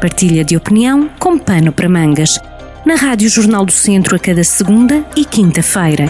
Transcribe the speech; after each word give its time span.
Partilha 0.00 0.44
de 0.44 0.56
opinião 0.56 1.10
com 1.18 1.36
pano 1.36 1.72
para 1.72 1.88
mangas. 1.88 2.38
Na 2.86 2.94
Rádio 2.94 3.28
Jornal 3.28 3.66
do 3.66 3.72
Centro 3.72 4.14
a 4.14 4.18
cada 4.18 4.44
segunda 4.44 5.04
e 5.16 5.24
quinta-feira. 5.24 6.06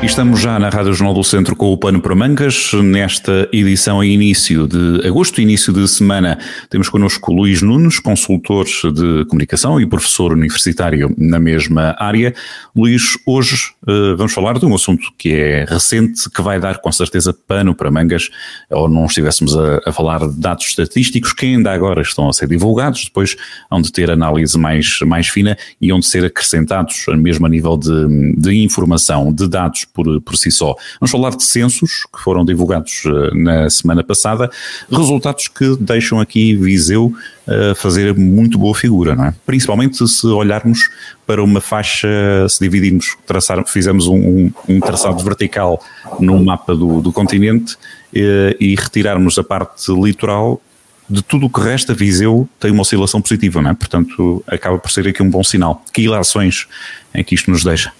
Estamos 0.00 0.40
já 0.40 0.60
na 0.60 0.68
Rádio 0.68 0.94
Jornal 0.94 1.12
do 1.12 1.24
Centro 1.24 1.56
com 1.56 1.72
o 1.72 1.76
Pano 1.76 2.00
para 2.00 2.14
Mangas. 2.14 2.70
Nesta 2.72 3.48
edição 3.52 4.02
em 4.02 4.12
início 4.14 4.68
de 4.68 5.04
agosto, 5.04 5.40
início 5.40 5.72
de 5.72 5.86
semana, 5.88 6.38
temos 6.70 6.88
connosco 6.88 7.32
Luís 7.32 7.62
Nunes, 7.62 7.98
consultor 7.98 8.64
de 8.64 9.24
comunicação 9.26 9.80
e 9.80 9.86
professor 9.86 10.32
universitário 10.32 11.12
na 11.18 11.40
mesma 11.40 11.96
área. 11.98 12.32
Luís, 12.76 13.18
hoje 13.26 13.72
uh, 13.82 14.16
vamos 14.16 14.32
falar 14.32 14.58
de 14.60 14.66
um 14.66 14.74
assunto 14.74 15.12
que 15.18 15.32
é 15.34 15.64
recente, 15.68 16.30
que 16.30 16.42
vai 16.42 16.60
dar 16.60 16.78
com 16.78 16.92
certeza 16.92 17.32
pano 17.32 17.74
para 17.74 17.90
mangas, 17.90 18.30
ou 18.70 18.88
não 18.88 19.04
estivéssemos 19.06 19.56
a, 19.56 19.80
a 19.84 19.92
falar 19.92 20.20
de 20.20 20.40
dados 20.40 20.66
estatísticos 20.66 21.32
que 21.32 21.46
ainda 21.46 21.72
agora 21.72 22.02
estão 22.02 22.28
a 22.28 22.32
ser 22.32 22.46
divulgados, 22.46 23.06
depois 23.06 23.36
hão 23.68 23.82
de 23.82 23.90
ter 23.90 24.12
análise 24.12 24.56
mais, 24.56 25.00
mais 25.00 25.26
fina 25.26 25.58
e 25.80 25.90
hão 25.90 25.98
de 25.98 26.06
ser 26.06 26.24
acrescentados, 26.24 27.04
mesmo 27.16 27.46
a 27.46 27.48
nível 27.48 27.76
de, 27.76 28.34
de 28.36 28.62
informação, 28.62 29.32
de 29.32 29.48
dados 29.48 29.87
por, 29.98 30.20
por 30.20 30.36
si 30.36 30.52
só. 30.52 30.76
Vamos 31.00 31.10
falar 31.10 31.30
de 31.30 31.42
censos 31.42 32.06
que 32.14 32.22
foram 32.22 32.44
divulgados 32.44 33.04
uh, 33.04 33.34
na 33.34 33.68
semana 33.68 34.04
passada, 34.04 34.48
resultados 34.90 35.48
que 35.48 35.76
deixam 35.80 36.20
aqui 36.20 36.54
Viseu 36.54 37.06
uh, 37.06 37.74
fazer 37.74 38.14
muito 38.14 38.56
boa 38.56 38.74
figura, 38.76 39.16
não 39.16 39.24
é? 39.24 39.34
Principalmente 39.44 40.06
se 40.06 40.26
olharmos 40.28 40.88
para 41.26 41.42
uma 41.42 41.60
faixa, 41.60 42.08
se 42.48 42.60
dividirmos, 42.60 43.16
traçar, 43.26 43.66
fizemos 43.66 44.06
um, 44.06 44.52
um, 44.68 44.78
traçado 44.78 45.22
vertical 45.24 45.82
no 46.20 46.44
mapa 46.44 46.76
do, 46.76 47.00
do 47.00 47.12
continente 47.12 47.74
uh, 47.74 48.54
e 48.60 48.76
retirarmos 48.76 49.36
a 49.36 49.42
parte 49.42 49.92
litoral, 49.92 50.62
de 51.10 51.22
tudo 51.22 51.46
o 51.46 51.50
que 51.50 51.60
resta, 51.60 51.92
Viseu 51.92 52.48
tem 52.60 52.70
uma 52.70 52.82
oscilação 52.82 53.20
positiva, 53.20 53.60
não 53.60 53.70
é? 53.70 53.74
Portanto, 53.74 54.44
acaba 54.46 54.78
por 54.78 54.90
ser 54.90 55.08
aqui 55.08 55.22
um 55.22 55.30
bom 55.30 55.42
sinal. 55.42 55.82
Que 55.92 56.02
ilações 56.02 56.68
é 57.14 57.24
que 57.24 57.34
isto 57.34 57.50
nos 57.50 57.64
deixa? 57.64 57.90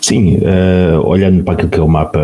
Sim, 0.00 0.36
uh, 0.36 1.06
olhando 1.06 1.42
para 1.42 1.54
aquilo 1.54 1.68
que 1.68 1.78
é 1.78 1.82
o 1.82 1.88
mapa 1.88 2.20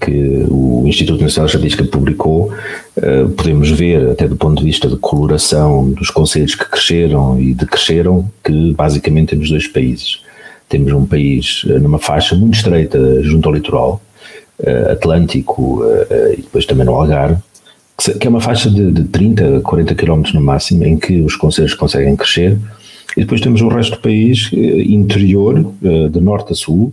que 0.00 0.46
o 0.50 0.84
Instituto 0.86 1.22
Nacional 1.22 1.48
de 1.48 1.56
Estatística 1.56 1.84
publicou, 1.84 2.52
uh, 2.96 3.28
podemos 3.30 3.70
ver, 3.70 4.10
até 4.10 4.28
do 4.28 4.36
ponto 4.36 4.58
de 4.58 4.64
vista 4.64 4.88
de 4.88 4.96
coloração 4.96 5.90
dos 5.90 6.10
conselhos 6.10 6.54
que 6.54 6.68
cresceram 6.68 7.40
e 7.40 7.54
decresceram, 7.54 8.30
que 8.44 8.72
basicamente 8.74 9.30
temos 9.30 9.50
dois 9.50 9.66
países. 9.66 10.20
Temos 10.68 10.92
um 10.92 11.06
país 11.06 11.64
eh, 11.68 11.78
numa 11.78 11.98
faixa 11.98 12.34
muito 12.34 12.54
estreita 12.54 13.22
junto 13.22 13.48
ao 13.48 13.54
litoral, 13.54 14.02
uh, 14.58 14.92
Atlântico 14.92 15.82
e 16.32 16.42
depois 16.42 16.66
também 16.66 16.84
no 16.84 16.92
Algarve, 16.94 17.40
que 18.20 18.26
é 18.26 18.30
uma 18.30 18.40
faixa 18.40 18.68
de, 18.68 18.90
de 18.92 19.04
30, 19.04 19.60
40 19.60 19.94
km 19.94 20.22
no 20.34 20.40
máximo, 20.40 20.84
em 20.84 20.98
que 20.98 21.22
os 21.22 21.34
conselhos 21.36 21.72
conseguem 21.72 22.14
crescer 22.14 22.58
e 23.16 23.20
depois 23.20 23.40
temos 23.40 23.62
o 23.62 23.68
resto 23.68 23.92
do 23.92 24.02
país 24.02 24.50
interior, 24.52 25.72
de 25.80 26.20
norte 26.20 26.52
a 26.52 26.54
sul, 26.54 26.92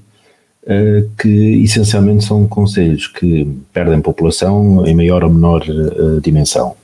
que 1.18 1.64
essencialmente 1.64 2.24
são 2.24 2.48
conselhos 2.48 3.08
que 3.08 3.48
perdem 3.74 4.00
população 4.00 4.86
em 4.86 4.96
maior 4.96 5.24
ou 5.24 5.30
menor 5.30 5.64
dimensão. 6.22 6.76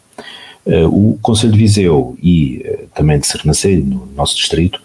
O 0.92 1.18
Conselho 1.22 1.54
de 1.54 1.60
Viseu 1.60 2.18
e 2.22 2.64
também 2.94 3.20
de 3.20 3.26
Sernancelho, 3.26 3.86
no 3.86 4.10
nosso 4.16 4.36
distrito, 4.36 4.82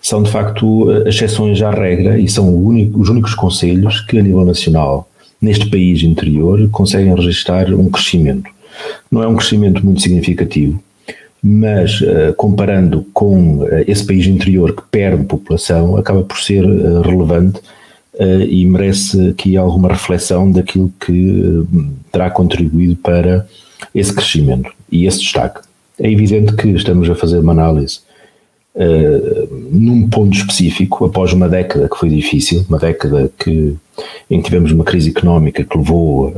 são 0.00 0.22
de 0.22 0.30
facto 0.30 0.90
exceções 1.06 1.60
à 1.60 1.70
regra 1.70 2.18
e 2.18 2.28
são 2.28 2.54
único, 2.54 3.00
os 3.00 3.08
únicos 3.08 3.34
conselhos 3.34 4.00
que 4.02 4.18
a 4.18 4.22
nível 4.22 4.44
nacional, 4.44 5.08
neste 5.42 5.68
país 5.68 6.02
interior, 6.02 6.68
conseguem 6.70 7.14
registrar 7.14 7.74
um 7.74 7.90
crescimento. 7.90 8.48
Não 9.10 9.22
é 9.22 9.26
um 9.26 9.34
crescimento 9.34 9.84
muito 9.84 10.00
significativo, 10.00 10.80
mas 11.42 12.00
comparando 12.36 13.04
com 13.12 13.66
esse 13.86 14.06
país 14.06 14.26
interior 14.26 14.74
que 14.74 14.82
perde 14.90 15.24
população, 15.24 15.96
acaba 15.96 16.22
por 16.22 16.38
ser 16.38 16.64
relevante 16.64 17.60
e 18.18 18.64
merece 18.64 19.28
aqui 19.28 19.56
alguma 19.56 19.88
reflexão 19.88 20.50
daquilo 20.50 20.92
que 20.98 21.64
terá 22.10 22.30
contribuído 22.30 22.96
para 22.96 23.46
esse 23.94 24.12
crescimento 24.12 24.72
e 24.90 25.06
esse 25.06 25.20
destaque. 25.20 25.60
É 25.98 26.10
evidente 26.10 26.54
que 26.54 26.68
estamos 26.68 27.08
a 27.08 27.14
fazer 27.14 27.38
uma 27.38 27.52
análise 27.52 28.00
uh, 28.74 29.68
num 29.70 30.08
ponto 30.08 30.36
específico, 30.36 31.04
após 31.04 31.32
uma 31.32 31.48
década 31.48 31.88
que 31.88 31.96
foi 31.96 32.08
difícil, 32.08 32.64
uma 32.68 32.78
década 32.78 33.30
que, 33.38 33.76
em 34.30 34.38
que 34.38 34.44
tivemos 34.44 34.72
uma 34.72 34.84
crise 34.84 35.10
económica 35.10 35.64
que 35.64 35.76
levou 35.76 36.32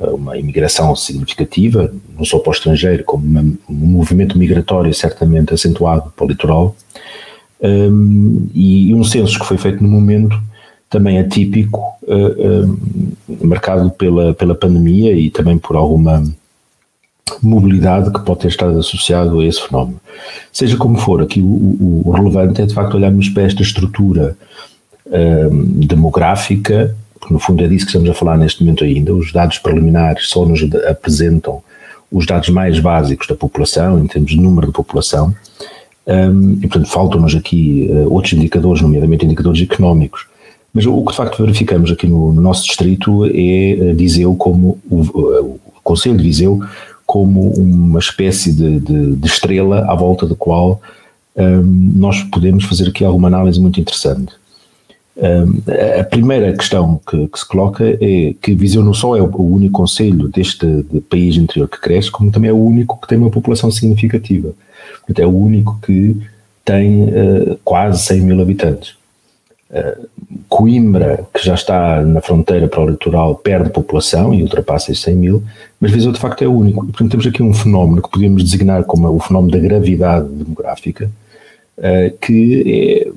a, 0.00 0.06
a 0.06 0.10
uma 0.14 0.36
imigração 0.36 0.94
significativa, 0.96 1.92
não 2.16 2.24
só 2.24 2.38
para 2.38 2.50
o 2.50 2.54
estrangeiro, 2.54 3.04
como 3.04 3.24
uma, 3.24 3.40
um 3.68 3.74
movimento 3.86 4.36
migratório 4.36 4.92
certamente 4.92 5.54
acentuado 5.54 6.12
para 6.16 6.24
o 6.24 6.28
litoral, 6.28 6.76
um, 7.62 8.48
e 8.52 8.92
um 8.92 9.04
censo 9.04 9.38
que 9.38 9.46
foi 9.46 9.56
feito 9.56 9.82
no 9.82 9.88
momento 9.88 10.40
também 10.94 11.18
atípico, 11.18 11.80
uh, 12.02 12.68
uh, 12.70 13.44
marcado 13.44 13.90
pela, 13.90 14.32
pela 14.32 14.54
pandemia 14.54 15.12
e 15.12 15.28
também 15.28 15.58
por 15.58 15.74
alguma 15.74 16.22
mobilidade 17.42 18.12
que 18.12 18.20
pode 18.20 18.40
ter 18.40 18.48
estado 18.48 18.78
associado 18.78 19.40
a 19.40 19.44
esse 19.44 19.60
fenómeno. 19.60 20.00
Seja 20.52 20.76
como 20.76 20.96
for, 20.96 21.20
aqui 21.20 21.40
o, 21.40 21.46
o, 21.46 22.02
o 22.04 22.10
relevante 22.12 22.62
é 22.62 22.66
de 22.66 22.72
facto 22.72 22.94
olharmos 22.94 23.28
para 23.28 23.42
esta 23.42 23.60
estrutura 23.60 24.36
um, 25.06 25.80
demográfica, 25.80 26.94
porque 27.18 27.34
no 27.34 27.40
fundo 27.40 27.64
é 27.64 27.66
disso 27.66 27.86
que 27.86 27.90
estamos 27.90 28.08
a 28.08 28.14
falar 28.14 28.36
neste 28.36 28.62
momento 28.62 28.84
ainda, 28.84 29.12
os 29.12 29.32
dados 29.32 29.58
preliminares 29.58 30.28
só 30.28 30.46
nos 30.46 30.62
apresentam 30.88 31.60
os 32.12 32.24
dados 32.24 32.50
mais 32.50 32.78
básicos 32.78 33.26
da 33.26 33.34
população, 33.34 33.98
em 33.98 34.06
termos 34.06 34.30
de 34.30 34.40
número 34.40 34.68
de 34.68 34.72
população, 34.72 35.34
um, 36.06 36.52
e 36.62 36.68
portanto 36.68 36.88
faltam-nos 36.88 37.34
aqui 37.34 37.90
outros 38.08 38.34
indicadores, 38.34 38.80
nomeadamente 38.80 39.24
indicadores 39.24 39.60
económicos. 39.60 40.26
Mas 40.74 40.84
o 40.86 41.00
que 41.02 41.12
de 41.12 41.16
facto 41.16 41.40
verificamos 41.40 41.92
aqui 41.92 42.06
no, 42.08 42.32
no 42.32 42.40
nosso 42.40 42.64
distrito 42.64 43.24
é 43.26 43.78
uh, 43.92 43.94
Viseu 43.94 44.34
como 44.34 44.78
o, 44.90 44.96
uh, 45.02 45.60
o 45.66 45.80
Conselho 45.84 46.16
de 46.16 46.24
Viseu 46.24 46.60
como 47.06 47.50
uma 47.50 48.00
espécie 48.00 48.52
de, 48.52 48.80
de, 48.80 49.16
de 49.16 49.26
estrela 49.26 49.90
à 49.90 49.94
volta 49.94 50.26
da 50.26 50.34
qual 50.34 50.80
um, 51.36 51.92
nós 51.96 52.22
podemos 52.24 52.64
fazer 52.64 52.88
aqui 52.88 53.04
alguma 53.04 53.28
análise 53.28 53.60
muito 53.60 53.80
interessante. 53.80 54.32
Um, 55.16 55.62
a 56.00 56.02
primeira 56.02 56.52
questão 56.54 57.00
que, 57.08 57.28
que, 57.28 57.38
se 57.38 57.46
coloca 57.46 57.84
é 57.84 58.34
que 58.42 58.54
Viseu 58.54 58.82
não 58.82 58.94
só 58.94 59.16
é 59.16 59.22
o 59.22 59.42
único 59.42 59.74
conselho 59.74 60.28
deste 60.28 60.66
de 60.66 61.00
país 61.02 61.36
interior 61.36 61.68
que 61.68 61.80
cresce, 61.80 62.10
como 62.10 62.32
também 62.32 62.50
é 62.50 62.52
o 62.52 62.58
único 62.58 63.00
que 63.00 63.06
tem 63.06 63.18
uma 63.18 63.30
população 63.30 63.70
significativa. 63.70 64.52
Portanto, 65.06 65.18
é 65.20 65.26
o 65.26 65.36
único 65.36 65.78
que 65.84 66.16
tem 66.64 67.04
uh, 67.04 67.58
quase 67.62 68.02
100 68.02 68.20
mil 68.22 68.40
habitantes. 68.40 68.96
Coimbra, 70.48 71.26
que 71.32 71.44
já 71.44 71.54
está 71.54 72.02
na 72.02 72.20
fronteira 72.20 72.68
para 72.68 72.82
o 72.82 72.88
litoral, 72.88 73.34
perde 73.36 73.70
população 73.70 74.34
e 74.34 74.42
ultrapassa 74.42 74.92
os 74.92 75.00
100 75.00 75.16
mil, 75.16 75.42
mas 75.80 75.90
Viseu 75.90 76.12
de 76.12 76.18
facto 76.18 76.42
é 76.42 76.48
único. 76.48 76.84
Portanto, 76.86 77.10
temos 77.10 77.26
aqui 77.26 77.42
um 77.42 77.52
fenómeno 77.52 78.02
que 78.02 78.10
podemos 78.10 78.42
designar 78.42 78.84
como 78.84 79.08
o 79.08 79.20
fenómeno 79.20 79.52
da 79.52 79.58
gravidade 79.58 80.28
demográfica, 80.28 81.10
eh, 81.78 82.12
que 82.20 83.04
é, 83.06 83.10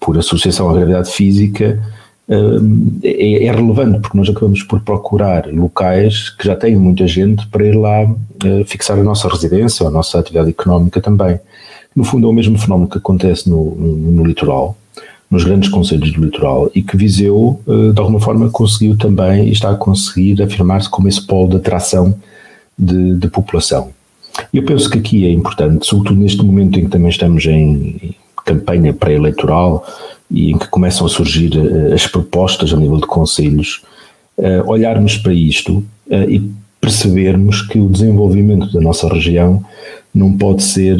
por 0.00 0.18
associação 0.18 0.70
à 0.70 0.74
gravidade 0.74 1.10
física, 1.10 1.82
eh, 2.28 2.34
é, 3.02 3.44
é, 3.46 3.52
relevante, 3.52 4.00
porque 4.00 4.16
nós 4.16 4.28
acabamos 4.28 4.62
por 4.62 4.80
procurar 4.80 5.46
locais 5.52 6.30
que 6.30 6.46
já 6.46 6.56
têm 6.56 6.76
muita 6.76 7.06
gente 7.06 7.46
para 7.48 7.66
ir 7.66 7.74
lá 7.74 8.02
eh, 8.44 8.64
fixar 8.66 8.98
a 8.98 9.02
nossa 9.02 9.28
residência 9.28 9.86
a 9.86 9.90
nossa 9.90 10.18
atividade 10.18 10.50
económica 10.50 11.00
também. 11.00 11.38
No 11.94 12.04
fundo, 12.04 12.26
é 12.26 12.30
o 12.30 12.32
mesmo 12.32 12.58
fenómeno 12.58 12.88
que 12.88 12.98
acontece 12.98 13.48
no, 13.48 13.74
no, 13.74 13.96
no 14.12 14.24
litoral 14.24 14.76
nos 15.34 15.42
grandes 15.42 15.68
conselhos 15.68 16.12
do 16.12 16.24
litoral 16.24 16.70
e 16.76 16.80
que 16.80 16.96
Viseu, 16.96 17.60
eh, 17.66 17.92
de 17.92 18.00
alguma 18.00 18.20
forma, 18.20 18.48
conseguiu 18.50 18.96
também 18.96 19.48
e 19.48 19.52
está 19.52 19.70
a 19.70 19.74
conseguir 19.74 20.40
afirmar-se 20.40 20.88
como 20.88 21.08
esse 21.08 21.20
polo 21.26 21.50
de 21.50 21.56
atração 21.56 22.14
de, 22.78 23.16
de 23.16 23.28
população. 23.28 23.90
Eu 24.52 24.64
penso 24.64 24.88
que 24.88 24.98
aqui 24.98 25.26
é 25.26 25.32
importante, 25.32 25.86
sobretudo 25.86 26.20
neste 26.20 26.44
momento 26.44 26.78
em 26.78 26.84
que 26.84 26.90
também 26.90 27.08
estamos 27.08 27.44
em 27.46 28.14
campanha 28.44 28.92
pré-eleitoral 28.92 29.84
e 30.30 30.52
em 30.52 30.58
que 30.58 30.68
começam 30.68 31.04
a 31.04 31.10
surgir 31.10 31.50
eh, 31.56 31.94
as 31.94 32.06
propostas 32.06 32.72
a 32.72 32.76
nível 32.76 32.98
de 32.98 33.06
conselhos, 33.06 33.82
eh, 34.38 34.62
olharmos 34.64 35.16
para 35.16 35.34
isto 35.34 35.84
e 36.28 36.50
percebermos 36.80 37.62
que 37.62 37.80
o 37.80 37.88
desenvolvimento 37.88 38.70
da 38.70 38.78
nossa 38.78 39.08
região 39.08 39.64
não 40.14 40.36
pode 40.36 40.62
ser 40.62 40.98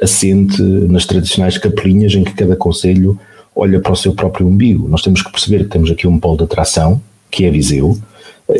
assente 0.00 0.62
nas 0.62 1.04
tradicionais 1.04 1.58
capelinhas 1.58 2.14
em 2.14 2.22
que 2.22 2.32
cada 2.32 2.54
conselho 2.54 3.18
olha 3.56 3.80
para 3.80 3.92
o 3.92 3.96
seu 3.96 4.12
próprio 4.14 4.46
umbigo. 4.46 4.86
Nós 4.86 5.00
temos 5.00 5.22
que 5.22 5.32
perceber 5.32 5.64
que 5.64 5.70
temos 5.70 5.90
aqui 5.90 6.06
um 6.06 6.20
polo 6.20 6.36
de 6.36 6.44
atração, 6.44 7.00
que 7.30 7.46
é 7.46 7.50
Viseu, 7.50 7.98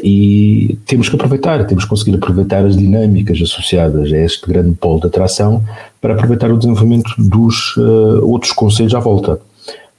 e 0.02 0.78
temos 0.86 1.08
que 1.08 1.14
aproveitar, 1.14 1.64
temos 1.66 1.84
que 1.84 1.90
conseguir 1.90 2.16
aproveitar 2.16 2.64
as 2.64 2.76
dinâmicas 2.76 3.40
associadas 3.40 4.12
a 4.12 4.18
este 4.18 4.46
grande 4.48 4.74
polo 4.74 5.00
de 5.00 5.06
atração 5.06 5.62
para 6.00 6.14
aproveitar 6.14 6.50
o 6.50 6.58
desenvolvimento 6.58 7.12
dos 7.18 7.76
uh, 7.76 8.24
outros 8.24 8.52
conselhos 8.52 8.94
à 8.94 8.98
volta, 8.98 9.38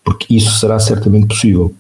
porque 0.04 0.36
isso 0.36 0.60
será 0.60 0.78
certamente 0.80 1.28
possível. 1.28 1.74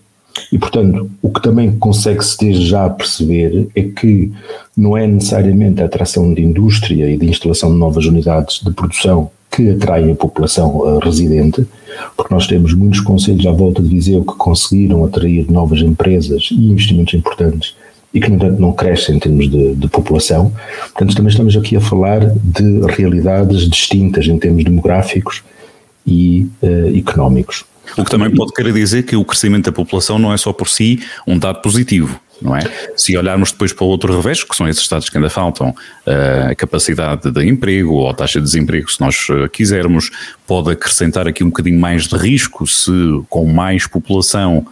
E, 0.52 0.58
portanto, 0.58 1.10
o 1.22 1.31
que 1.31 1.42
também 1.42 1.72
consegue-se 1.78 2.38
desde 2.38 2.68
já 2.68 2.88
perceber 2.90 3.68
é 3.75 3.81
que 3.81 4.31
não 4.75 4.96
é 4.96 5.08
necessariamente 5.08 5.81
a 5.81 5.86
atração 5.86 6.31
de 6.31 6.44
indústria 6.44 7.10
e 7.10 7.18
de 7.18 7.28
instalação 7.28 7.72
de 7.72 7.78
novas 7.78 8.06
unidades 8.06 8.62
de 8.64 8.72
produção 8.72 9.31
que 9.52 9.72
atraem 9.72 10.12
a 10.12 10.16
população 10.16 10.78
uh, 10.78 11.00
residente, 11.00 11.68
porque 12.15 12.33
nós 12.33 12.47
temos 12.47 12.73
muitos 12.73 12.99
conselhos 12.99 13.45
à 13.45 13.51
volta 13.51 13.81
de 13.81 13.89
Viseu 13.89 14.23
que 14.23 14.35
conseguiram 14.35 15.05
atrair 15.05 15.49
novas 15.51 15.79
empresas 15.81 16.49
e 16.51 16.55
investimentos 16.55 17.13
importantes 17.13 17.75
e 18.13 18.19
que, 18.19 18.29
no 18.29 18.35
entanto, 18.35 18.59
não 18.59 18.71
crescem 18.71 19.15
em 19.15 19.19
termos 19.19 19.49
de, 19.49 19.75
de, 19.75 19.88
população. 19.88 20.51
Portanto, 20.94 21.15
também 21.15 21.29
estamos 21.29 21.55
aqui 21.55 21.75
a 21.75 21.81
falar 21.81 22.31
de 22.44 22.81
realidades 22.88 23.69
distintas 23.69 24.25
em 24.27 24.39
termos 24.39 24.63
demográficos 24.63 25.44
e 26.05 26.47
uh, 26.61 26.97
económicos. 26.97 27.65
O 27.97 28.03
que 28.03 28.11
também 28.11 28.33
pode 28.33 28.53
querer 28.53 28.73
dizer 28.73 29.03
que 29.03 29.15
o 29.15 29.23
crescimento 29.23 29.65
da 29.65 29.71
população 29.71 30.17
não 30.19 30.33
é 30.33 30.38
só 30.38 30.51
por 30.51 30.67
si 30.67 30.99
um 31.25 31.38
dado 31.38 31.61
positivo, 31.61 32.19
não 32.42 32.56
é? 32.56 32.62
Se 32.95 33.18
olharmos 33.18 33.51
depois 33.51 33.74
para 33.74 33.86
o 33.86 33.88
outro 33.88 34.16
revés, 34.16 34.44
que 34.44 34.56
são 34.56 34.68
esses 34.68 34.81
estados 34.81 35.10
que 35.10 35.18
ainda 35.18 35.30
faltam, 35.30 35.75
eh, 36.06 36.48
a 36.51 36.56
capacidade 36.56 37.31
de 37.31 37.48
emprego 37.48 37.94
ou 37.94 38.10
a 38.10 38.13
taxa 38.13 38.39
de 38.39 38.45
desemprego, 38.45 38.92
se 38.92 39.01
nós 39.01 39.28
eh, 39.30 39.48
quisermos, 39.50 40.12
pode 40.45 40.72
acrescentar 40.72 41.28
aqui 41.28 41.44
um 41.44 41.48
bocadinho 41.48 41.80
mais 41.80 42.07
de 42.07 42.16
risco 42.16 42.66
se 42.68 42.92
com 43.30 43.45
mais 43.45 43.88
população 43.88 44.66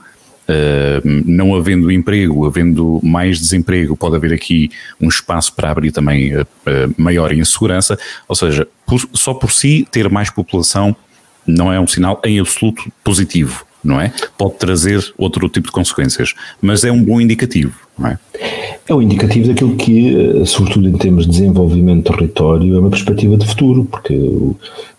Uh, 0.48 1.02
não 1.26 1.56
havendo 1.56 1.92
emprego, 1.92 2.46
havendo 2.46 3.00
mais 3.02 3.40
desemprego, 3.40 3.98
pode 3.98 4.16
haver 4.16 4.32
aqui 4.32 4.70
um 5.02 5.10
espaço 5.10 5.52
para 5.52 5.72
abrir 5.72 5.92
também 5.92 6.34
maior 6.96 7.34
insegurança, 7.34 7.98
ou 8.28 8.36
seja, 8.36 8.68
só 9.12 9.34
por 9.34 9.52
si 9.52 9.88
ter 9.90 10.08
mais 10.08 10.30
população 10.30 10.96
não 11.48 11.74
é 11.74 11.80
um 11.80 11.88
sinal 11.88 12.22
em 12.24 12.40
absoluto 12.40 12.92
positivo, 13.04 13.66
não 13.86 14.02
é? 14.02 14.12
Pode 14.38 14.56
trazer 14.56 15.14
outro 15.18 15.48
tipo 15.48 15.68
de 15.68 15.72
consequências, 15.72 16.34
mas 16.62 16.84
é 16.84 16.92
um 16.92 17.04
bom 17.04 17.22
indicativo, 17.22 17.76
não 17.98 18.08
é? 18.10 18.20
É 18.88 18.94
um 18.94 19.02
indicativo 19.02 19.48
daquilo 19.48 19.76
que, 19.76 20.44
sobretudo 20.46 20.88
em 20.88 20.98
termos 20.98 21.26
de 21.26 21.32
desenvolvimento 21.32 22.12
de 22.12 22.18
território, 22.18 22.76
é 22.76 22.80
uma 22.80 22.90
perspectiva 22.90 23.36
de 23.38 23.48
futuro, 23.48 23.86
porque 23.86 24.16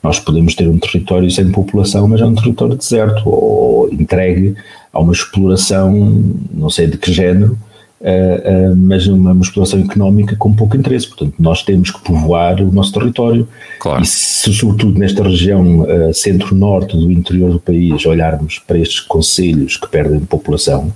nós 0.03 0.19
podemos 0.19 0.55
ter 0.55 0.69
um 0.69 0.79
território 0.79 1.31
sem 1.31 1.51
população, 1.51 2.09
mas 2.09 2.21
é 2.21 2.27
um 2.27 2.35
território 2.35 2.75
deserto, 2.75 3.23
ou 3.29 3.89
entregue 3.93 4.55
a 4.93 5.01
uma 5.01 5.13
exploração, 5.13 6.25
não 6.53 6.71
sei 6.71 6.87
de 6.87 6.97
que 6.97 7.13
género, 7.13 7.57
Uh, 7.99 8.73
uh, 8.73 8.77
mas 8.77 9.07
uma, 9.07 9.33
exploração 9.41 9.81
económica 9.81 10.37
com 10.37 10.53
pouco 10.53 10.77
interesse. 10.77 11.09
Portanto, 11.09 11.35
nós 11.39 11.63
temos 11.63 11.91
que 11.91 12.03
povoar 12.03 12.61
o 12.61 12.71
nosso 12.71 12.93
território. 12.93 13.49
Claro. 13.81 14.03
E 14.03 14.07
se, 14.07 14.53
sobretudo 14.53 14.99
nesta 14.99 15.23
região 15.23 15.81
uh, 15.81 16.13
centro-norte 16.13 16.97
do 16.97 17.11
interior 17.11 17.51
do 17.51 17.59
país, 17.59 18.05
olharmos 18.05 18.59
para 18.59 18.79
estes 18.79 19.01
conselhos 19.01 19.77
que 19.77 19.89
perdem 19.89 20.21
população, 20.21 20.93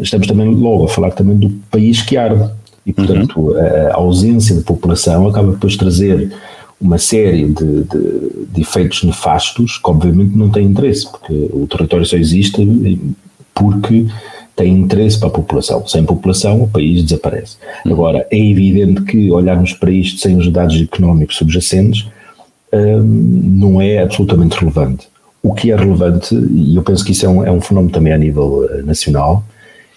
estamos 0.00 0.26
também 0.26 0.48
logo 0.54 0.84
a 0.84 0.88
falar 0.88 1.10
também 1.10 1.36
do 1.36 1.50
país 1.70 2.00
que 2.00 2.16
arde. 2.16 2.48
E, 2.86 2.92
portanto, 2.92 3.38
uhum. 3.38 3.58
a, 3.58 3.92
a 3.92 3.96
ausência 3.96 4.56
de 4.56 4.62
população 4.62 5.28
acaba 5.28 5.52
depois 5.52 5.74
de 5.74 5.78
trazer 5.80 6.32
uma 6.80 6.96
série 6.96 7.46
de, 7.46 7.82
de, 7.82 8.46
de, 8.52 8.60
efeitos 8.60 9.02
nefastos 9.02 9.76
que 9.76 9.90
obviamente 9.90 10.36
não 10.36 10.48
têm 10.48 10.66
interesse, 10.66 11.10
porque 11.10 11.32
o 11.52 11.66
território 11.66 12.06
só 12.06 12.16
existe 12.16 12.62
porque 13.52 14.06
tem 14.58 14.72
interesse 14.72 15.18
para 15.18 15.28
a 15.28 15.30
população. 15.30 15.86
Sem 15.86 16.04
população, 16.04 16.62
o 16.62 16.68
país 16.68 17.04
desaparece. 17.04 17.56
Uhum. 17.86 17.92
Agora, 17.92 18.26
é 18.28 18.36
evidente 18.36 19.02
que 19.02 19.30
olharmos 19.30 19.72
para 19.72 19.90
isto 19.90 20.18
sem 20.18 20.36
os 20.36 20.50
dados 20.50 20.82
económicos 20.82 21.36
subjacentes 21.36 22.06
hum, 22.72 23.40
não 23.56 23.80
é 23.80 24.00
absolutamente 24.02 24.58
relevante. 24.58 25.08
O 25.40 25.54
que 25.54 25.70
é 25.70 25.76
relevante, 25.76 26.34
e 26.34 26.74
eu 26.74 26.82
penso 26.82 27.04
que 27.04 27.12
isso 27.12 27.24
é 27.24 27.28
um, 27.28 27.44
é 27.44 27.52
um 27.52 27.60
fenómeno 27.60 27.92
também 27.92 28.12
a 28.12 28.18
nível 28.18 28.64
uh, 28.64 28.84
nacional, 28.84 29.44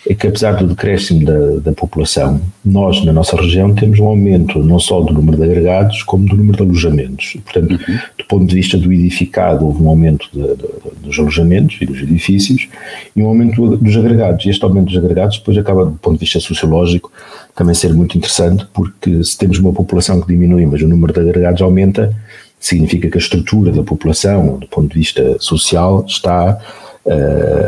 é 0.07 0.15
que 0.15 0.27
apesar 0.27 0.53
do 0.53 0.67
decréscimo 0.67 1.23
da, 1.23 1.59
da, 1.59 1.71
população, 1.73 2.41
nós 2.65 3.03
na 3.05 3.13
nossa 3.13 3.35
região 3.35 3.73
temos 3.75 3.99
um 3.99 4.07
aumento 4.07 4.63
não 4.63 4.79
só 4.79 4.99
do 4.99 5.13
número 5.13 5.37
de 5.37 5.43
agregados, 5.43 6.01
como 6.03 6.27
do 6.27 6.35
número 6.35 6.57
de 6.57 6.63
alojamentos. 6.63 7.37
Portanto, 7.43 7.71
uhum. 7.71 7.99
do 8.17 8.25
ponto 8.25 8.45
de 8.45 8.55
vista 8.55 8.77
do 8.77 8.91
edificado, 8.91 9.65
houve 9.65 9.83
um 9.83 9.89
aumento 9.89 10.27
de, 10.33 10.41
de, 10.41 10.67
dos 11.03 11.19
alojamentos 11.19 11.77
e 11.81 11.85
dos 11.85 12.01
edifícios 12.01 12.67
e 13.15 13.21
um 13.21 13.27
aumento 13.27 13.77
dos 13.77 13.95
agregados. 13.95 14.45
E 14.45 14.49
este 14.49 14.63
aumento 14.63 14.87
dos 14.87 14.97
agregados 14.97 15.37
depois 15.37 15.57
acaba, 15.57 15.85
do 15.85 15.91
ponto 15.91 16.15
de 16.15 16.21
vista 16.21 16.39
sociológico, 16.39 17.11
também 17.55 17.75
ser 17.75 17.93
muito 17.93 18.17
interessante, 18.17 18.65
porque 18.73 19.23
se 19.23 19.37
temos 19.37 19.59
uma 19.59 19.71
população 19.71 20.19
que 20.19 20.27
diminui, 20.27 20.65
mas 20.65 20.81
o 20.81 20.87
número 20.87 21.13
de 21.13 21.19
agregados 21.19 21.61
aumenta, 21.61 22.11
significa 22.59 23.09
que 23.09 23.17
a 23.17 23.21
estrutura 23.21 23.71
da 23.71 23.83
população, 23.83 24.57
do 24.57 24.67
ponto 24.67 24.87
de 24.87 24.99
vista 24.99 25.37
social, 25.39 26.03
está 26.07 26.59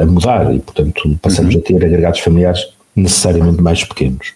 a 0.02 0.06
mudar 0.06 0.54
e, 0.54 0.60
portanto, 0.60 1.18
passamos 1.22 1.56
uhum. 1.56 1.62
a 1.62 1.64
ter 1.64 1.76
agregados 1.76 2.20
familiares 2.20 2.68
necessariamente 2.96 3.62
mais 3.62 3.84
pequenos. 3.84 4.34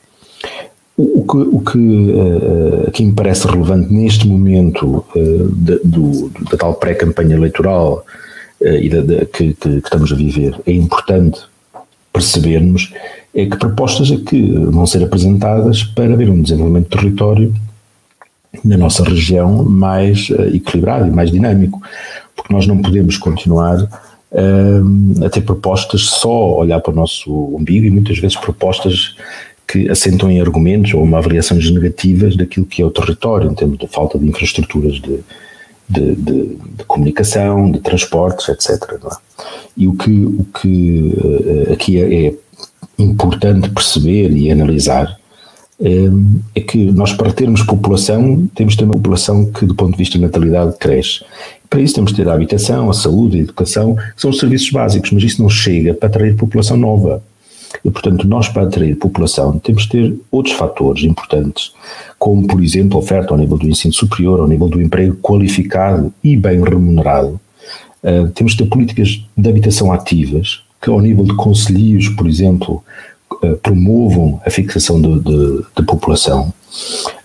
O 0.97 1.23
que, 1.27 1.37
o 1.37 1.59
que 1.59 1.77
uh, 1.77 2.87
aqui 2.87 3.05
me 3.05 3.13
parece 3.13 3.47
relevante 3.47 3.93
neste 3.93 4.27
momento 4.27 5.05
uh, 5.15 5.51
de, 5.51 5.79
do, 5.83 6.31
da 6.49 6.57
tal 6.57 6.73
pré-campanha 6.73 7.35
eleitoral 7.35 8.03
uh, 8.59 8.67
e 8.67 8.89
da, 8.89 9.01
da, 9.01 9.25
que, 9.25 9.53
que, 9.53 9.69
estamos 9.69 10.11
a 10.11 10.15
viver, 10.15 10.59
é 10.65 10.71
importante 10.71 11.39
percebermos 12.11 12.91
é 13.35 13.45
que 13.45 13.57
propostas 13.57 14.09
é 14.09 14.17
que 14.17 14.51
vão 14.53 14.87
ser 14.87 15.03
apresentadas 15.03 15.83
para 15.83 16.13
haver 16.13 16.31
um 16.31 16.41
desenvolvimento 16.41 16.89
de 16.89 16.97
território 16.97 17.53
na 18.65 18.75
nossa 18.75 19.03
região 19.03 19.63
mais 19.63 20.31
equilibrado 20.51 21.05
e 21.05 21.11
mais 21.11 21.29
dinâmico, 21.29 21.79
porque 22.35 22.51
nós 22.51 22.65
não 22.65 22.81
podemos 22.81 23.17
continuar 23.17 23.87
a 25.23 25.29
ter 25.29 25.41
propostas 25.41 26.01
só 26.01 26.57
olhar 26.57 26.79
para 26.81 26.91
o 26.91 26.95
nosso 26.95 27.31
umbigo 27.55 27.85
e 27.85 27.89
muitas 27.89 28.19
vezes 28.19 28.35
propostas 28.35 29.15
que 29.67 29.89
assentam 29.89 30.31
em 30.31 30.39
argumentos 30.39 30.93
ou 30.93 31.03
uma 31.03 31.17
avaliações 31.17 31.69
negativas 31.69 32.35
daquilo 32.35 32.65
que 32.65 32.81
é 32.81 32.85
o 32.85 32.91
território, 32.91 33.51
em 33.51 33.53
termos 33.53 33.77
de 33.77 33.87
falta 33.87 34.17
de 34.17 34.25
infraestruturas 34.25 34.93
de, 34.95 35.19
de, 35.89 36.15
de, 36.15 36.57
de 36.77 36.83
comunicação, 36.85 37.69
de 37.71 37.79
transportes, 37.79 38.47
etc. 38.47 38.93
É? 38.93 39.15
E 39.75 39.87
o 39.87 39.93
que, 39.93 40.11
o 40.11 40.45
que 40.59 41.13
uh, 41.17 41.73
aqui 41.73 41.99
é, 41.99 42.27
é, 42.27 42.33
importante 42.97 43.69
perceber 43.69 44.31
e 44.31 44.49
analisar 44.49 45.17
é 46.55 46.59
que 46.59 46.91
nós, 46.91 47.13
para 47.13 47.31
termos 47.31 47.61
população, 47.61 48.47
temos 48.55 48.73
de 48.73 48.79
ter 48.79 48.85
uma 48.85 48.95
população 48.95 49.45
que, 49.51 49.63
do 49.63 49.75
ponto 49.75 49.91
de 49.91 49.97
vista 49.97 50.17
de 50.17 50.23
natalidade, 50.23 50.75
cresce. 50.79 51.23
Para 51.69 51.81
isso 51.81 51.95
temos 51.95 52.11
de 52.11 52.17
ter 52.17 52.29
a 52.29 52.33
habitação, 52.33 52.89
a 52.89 52.93
saúde, 52.93 53.37
a 53.37 53.41
educação, 53.41 53.95
que 53.95 54.21
são 54.21 54.29
os 54.29 54.39
serviços 54.39 54.69
básicos, 54.69 55.11
mas 55.11 55.23
isso 55.23 55.41
não 55.41 55.49
chega 55.49 55.93
para 55.93 56.07
atrair 56.07 56.35
população 56.35 56.77
nova. 56.77 57.21
E, 57.83 57.91
portanto, 57.91 58.27
nós 58.27 58.47
para 58.47 58.63
atrair 58.63 58.95
população 58.95 59.59
temos 59.59 59.83
de 59.83 59.89
ter 59.89 60.15
outros 60.31 60.55
fatores 60.55 61.03
importantes, 61.03 61.73
como, 62.17 62.47
por 62.47 62.63
exemplo, 62.63 62.97
oferta 62.97 63.33
ao 63.33 63.37
nível 63.37 63.57
do 63.57 63.67
ensino 63.67 63.93
superior, 63.93 64.39
ao 64.39 64.47
nível 64.47 64.67
do 64.69 64.81
emprego 64.81 65.15
qualificado 65.17 66.13
e 66.23 66.37
bem 66.37 66.63
remunerado. 66.63 67.39
Uh, 68.03 68.29
temos 68.29 68.53
de 68.53 68.59
ter 68.59 68.69
políticas 68.69 69.21
de 69.35 69.49
habitação 69.49 69.91
ativas, 69.91 70.61
que 70.81 70.89
ao 70.89 71.01
nível 71.01 71.25
de 71.25 71.35
conselhos, 71.35 72.07
por 72.09 72.27
exemplo, 72.27 72.83
uh, 73.43 73.57
promovam 73.57 74.39
a 74.45 74.49
fixação 74.49 75.01
de, 75.01 75.19
de, 75.19 75.63
de 75.75 75.83
população. 75.83 76.53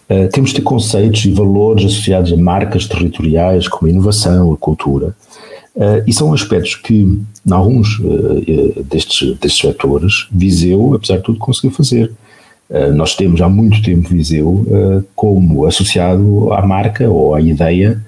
Eh, 0.09 0.27
temos 0.29 0.51
de 0.51 0.57
ter 0.57 0.63
conceitos 0.63 1.25
e 1.25 1.33
valores 1.33 1.85
associados 1.87 2.33
a 2.33 2.37
marcas 2.37 2.87
territoriais, 2.87 3.69
como 3.69 3.87
a 3.87 3.91
inovação, 3.91 4.53
a 4.53 4.57
cultura, 4.57 5.15
uh, 5.77 6.03
e 6.07 6.13
são 6.13 6.35
aspectos 6.35 6.75
que, 6.75 6.95
em 6.95 7.53
alguns 7.53 7.99
uh, 8.01 8.85
destes, 8.85 9.39
destes 9.39 9.61
setores, 9.61 10.27
Viseu, 10.31 10.95
apesar 10.95 11.17
de 11.17 11.23
tudo, 11.23 11.39
conseguiu 11.39 11.71
fazer. 11.71 12.13
nós 12.95 13.15
temos 13.15 13.41
há 13.43 13.49
muito 13.49 13.83
tempo 13.83 14.09
Viseu 14.09 14.65
como 15.15 15.67
associado 15.67 16.53
à 16.55 16.67
marca 16.67 17.09
ou 17.09 17.35
à 17.35 17.41
ideia 17.41 18.01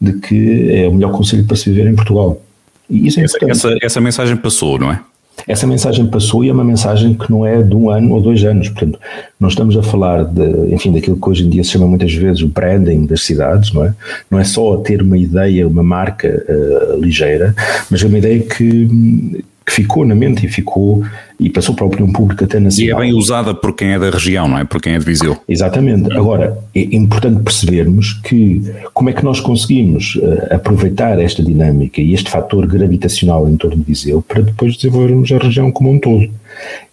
de 0.00 0.12
que 0.12 0.70
é 0.70 0.88
o 0.88 0.94
melhor 0.94 1.12
conselho 1.12 1.44
para 1.44 1.56
se 1.56 1.68
viver 1.70 1.88
em 1.90 1.94
Portugal. 1.94 2.40
E 2.88 3.08
isso 3.08 3.18
é 3.18 3.24
essa, 3.24 3.38
essa, 3.48 3.76
essa 3.82 4.00
mensagem 4.00 4.36
passou, 4.36 4.78
não 4.78 4.92
é? 4.92 5.00
Essa 5.46 5.66
mensagem 5.66 6.06
passou 6.06 6.44
e 6.44 6.48
é 6.48 6.52
uma 6.52 6.64
mensagem 6.64 7.14
que 7.14 7.30
não 7.30 7.44
é 7.46 7.62
de 7.62 7.74
um 7.74 7.90
ano 7.90 8.14
ou 8.14 8.20
dois 8.20 8.44
anos. 8.44 8.68
Portanto, 8.68 8.98
não 9.38 9.48
estamos 9.48 9.76
a 9.76 9.82
falar 9.82 10.24
de, 10.24 10.72
enfim, 10.72 10.92
daquilo 10.92 11.20
que 11.20 11.28
hoje 11.28 11.44
em 11.44 11.50
dia 11.50 11.64
se 11.64 11.70
chama 11.70 11.86
muitas 11.86 12.12
vezes 12.12 12.42
o 12.42 12.48
branding 12.48 13.06
das 13.06 13.22
cidades, 13.22 13.72
não 13.72 13.84
é? 13.84 13.94
Não 14.30 14.38
é 14.38 14.44
só 14.44 14.76
ter 14.76 15.02
uma 15.02 15.18
ideia, 15.18 15.66
uma 15.66 15.82
marca 15.82 16.44
uh, 16.48 17.00
ligeira, 17.00 17.54
mas 17.90 18.02
é 18.02 18.06
uma 18.06 18.18
ideia 18.18 18.40
que, 18.40 19.44
que 19.64 19.72
ficou 19.72 20.04
na 20.04 20.14
mente 20.14 20.44
e 20.44 20.48
ficou 20.48 21.04
e 21.38 21.50
passou 21.50 21.74
para 21.74 21.84
a 21.84 21.88
opinião 21.88 22.12
pública 22.12 22.44
até 22.44 22.60
nacional. 22.60 23.02
E 23.02 23.04
é 23.04 23.06
bem 23.06 23.18
usada 23.18 23.54
por 23.54 23.74
quem 23.74 23.92
é 23.92 23.98
da 23.98 24.10
região, 24.10 24.46
não 24.46 24.58
é? 24.58 24.64
Por 24.64 24.80
quem 24.80 24.94
é 24.94 24.98
de 24.98 25.04
Viseu. 25.04 25.36
Exatamente. 25.48 26.12
Agora, 26.12 26.56
é 26.74 26.80
importante 26.94 27.42
percebermos 27.42 28.12
que 28.24 28.62
como 28.94 29.10
é 29.10 29.12
que 29.12 29.24
nós 29.24 29.40
conseguimos 29.40 30.14
uh, 30.16 30.54
aproveitar 30.54 31.18
esta 31.20 31.42
dinâmica 31.42 32.00
e 32.00 32.14
este 32.14 32.30
fator 32.30 32.66
gravitacional 32.66 33.48
em 33.48 33.56
torno 33.56 33.76
de 33.76 33.82
Viseu 33.82 34.22
para 34.22 34.42
depois 34.42 34.76
desenvolvermos 34.76 35.32
a 35.32 35.38
região 35.38 35.70
como 35.72 35.90
um 35.90 35.98
todo. 35.98 36.30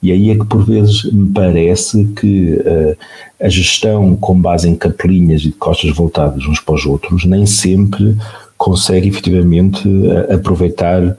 E 0.01 0.11
aí 0.11 0.31
é 0.31 0.35
que 0.35 0.45
por 0.45 0.65
vezes 0.65 1.03
me 1.11 1.29
parece 1.29 2.05
que 2.15 2.53
uh, 2.53 2.97
a 3.39 3.49
gestão 3.49 4.15
com 4.15 4.39
base 4.39 4.67
em 4.67 4.75
capelinhas 4.75 5.41
e 5.41 5.45
de 5.45 5.51
costas 5.51 5.91
voltadas 5.95 6.45
uns 6.45 6.59
para 6.59 6.75
os 6.75 6.85
outros 6.85 7.25
nem 7.25 7.45
sempre 7.45 8.15
consegue 8.57 9.09
efetivamente 9.09 9.87
uh, 9.87 10.33
aproveitar 10.33 11.15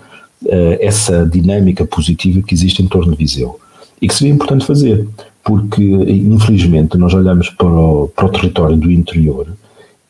essa 0.49 1.27
dinâmica 1.27 1.85
positiva 1.85 2.43
que 2.43 2.55
existe 2.55 2.83
em 2.83 2.87
torno 2.87 3.13
de 3.13 3.19
Viseu 3.19 3.61
e 4.01 4.09
que 4.09 4.15
seria 4.15 4.33
importante 4.33 4.65
fazer, 4.65 5.07
porque 5.45 5.83
infelizmente 5.83 6.97
nós 6.97 7.13
olhamos 7.13 7.51
para 7.51 7.69
o, 7.69 8.09
para 8.09 8.27
o 8.27 8.31
território 8.31 8.77
do 8.77 8.91
interior 8.91 9.49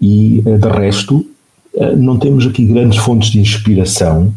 e 0.01 0.43
de 0.45 0.69
resto 0.69 1.27
não 1.97 2.19
temos 2.19 2.47
aqui 2.47 2.65
grandes 2.65 2.99
fontes 2.99 3.31
de 3.31 3.41
inspiração 3.41 4.33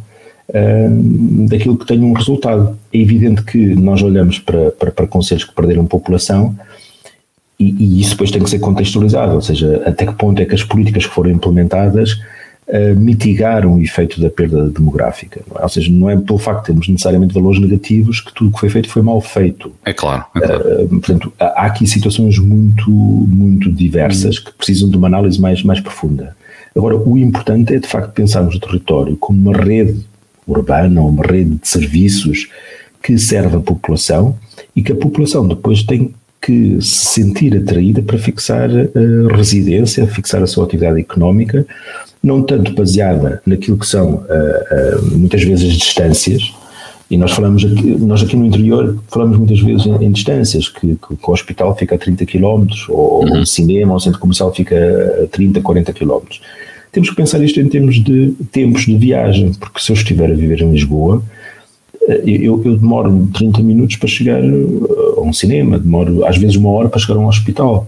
daquilo 1.47 1.77
que 1.77 1.85
tem 1.85 2.00
um 2.01 2.13
resultado. 2.13 2.77
É 2.91 2.97
evidente 2.97 3.43
que 3.43 3.75
nós 3.75 4.01
olhamos 4.01 4.39
para, 4.39 4.71
para, 4.71 4.91
para 4.91 5.07
conselhos 5.07 5.43
que 5.43 5.53
perderam 5.53 5.85
população 5.85 6.55
e, 7.59 7.71
e, 7.79 8.01
isso 8.01 8.12
depois 8.12 8.31
tem 8.31 8.43
que 8.43 8.50
ser 8.50 8.59
contextualizado, 8.59 9.35
ou 9.35 9.41
seja, 9.41 9.83
até 9.85 10.05
que 10.05 10.15
ponto 10.15 10.41
é 10.41 10.45
que 10.45 10.55
as 10.55 10.63
políticas 10.63 11.05
que 11.05 11.13
foram 11.13 11.31
implementadas 11.31 12.19
uh, 12.67 13.00
mitigaram 13.00 13.75
o 13.75 13.82
efeito 13.82 14.20
da 14.22 14.29
perda 14.29 14.70
demográfica. 14.70 15.41
É? 15.55 15.63
Ou 15.63 15.70
seja, 15.70 15.91
não 15.91 16.10
é 16.10 16.17
pelo 16.17 16.39
facto 16.39 16.62
de 16.62 16.65
termos 16.67 16.88
necessariamente 16.88 17.34
valores 17.34 17.60
negativos 17.60 18.22
que 18.22 18.34
tudo 18.34 18.50
o 18.50 18.53
que 18.53 18.60
foi 18.60 18.70
feito 18.70 18.89
foi 18.89 19.01
mal 19.01 19.22
feito. 19.22 19.72
É 19.86 19.93
claro. 19.93 20.25
É 20.36 20.39
claro. 20.39 20.84
Uh, 20.84 20.88
portanto, 20.89 21.34
há 21.39 21.65
aqui 21.65 21.88
situações 21.88 22.38
muito, 22.39 22.89
muito 22.89 23.72
diversas 23.72 24.39
que 24.39 24.51
precisam 24.53 24.89
de 24.89 24.98
uma 24.98 25.08
análise 25.08 25.39
mais, 25.39 25.63
mais 25.63 25.79
profunda. 25.79 26.36
Agora, 26.75 26.98
o 26.98 27.17
importante 27.17 27.74
é 27.74 27.79
de 27.79 27.88
facto 27.88 28.12
pensarmos 28.13 28.55
o 28.55 28.60
território 28.60 29.15
como 29.17 29.50
uma 29.50 29.58
rede 29.58 30.03
urbana, 30.48 31.01
uma 31.01 31.24
rede 31.24 31.55
de 31.55 31.67
serviços 31.67 32.50
que 33.01 33.17
serve 33.17 33.58
a 33.58 33.60
população 33.60 34.36
e 34.75 34.82
que 34.82 34.91
a 34.91 34.96
população 34.96 35.48
depois 35.48 35.84
tem 35.84 36.13
que 36.43 36.81
se 36.81 37.05
sentir 37.05 37.55
atraída 37.55 38.01
para 38.01 38.17
fixar 38.17 38.69
a 38.69 39.35
residência, 39.35 40.05
fixar 40.07 40.43
a 40.43 40.47
sua 40.47 40.65
atividade 40.65 41.00
económica, 41.00 41.65
não 42.21 42.43
tanto 42.43 42.73
baseada 42.73 43.41
naquilo 43.45 43.77
que 43.77 43.88
são 43.88 44.23
muitas 45.12 45.43
vezes 45.43 45.71
as 45.71 45.77
distâncias, 45.77 46.53
e 47.13 47.17
nós 47.17 47.31
falamos 47.31 47.63
aqui, 47.63 47.95
nós 48.00 48.23
aqui 48.23 48.35
no 48.35 48.45
interior 48.45 48.97
falamos 49.07 49.38
muitas 49.38 49.59
vezes 49.59 49.85
em, 49.85 50.05
em 50.05 50.12
distâncias, 50.12 50.67
que, 50.67 50.95
que, 50.95 51.29
o 51.29 51.31
hospital 51.31 51.75
fica 51.75 51.93
a 51.93 51.97
30 51.97 52.25
km, 52.25 52.65
ou 52.89 53.23
uhum. 53.23 53.41
um 53.41 53.45
cinema, 53.45 53.91
ou 53.91 53.97
um 53.97 54.00
centro 54.00 54.19
comercial 54.19 54.51
fica 54.51 54.75
a 55.23 55.27
30, 55.27 55.62
40 55.62 55.93
km. 55.93 56.21
Temos 56.91 57.09
que 57.09 57.15
pensar 57.15 57.43
isto 57.43 57.59
em 57.59 57.67
termos 57.67 58.03
de 58.03 58.31
tempos 58.51 58.85
de 58.85 58.97
viagem, 58.97 59.53
porque 59.53 59.79
se 59.79 59.91
eu 59.91 59.95
estiver 59.95 60.31
a 60.31 60.33
viver 60.33 60.62
em 60.62 60.71
Lisboa, 60.71 61.21
eu, 62.07 62.62
eu, 62.63 62.77
demoro 62.77 63.29
30 63.33 63.62
minutos 63.62 63.95
para 63.95 64.07
chegar 64.07 64.43
eh, 64.43 64.53
a 65.17 65.22
um 65.22 65.31
cinema, 65.31 65.79
demoro 65.79 66.25
às 66.25 66.38
vezes 66.38 66.55
uma 66.55 66.69
hora 66.69 66.89
para 66.89 67.00
chegar 67.00 67.15
a 67.15 67.19
um 67.19 67.27
hospital, 67.27 67.88